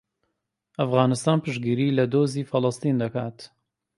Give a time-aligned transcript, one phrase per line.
[0.79, 3.37] ئەفغانستان پشتگیری لە دۆزی فەڵەستین دەکات.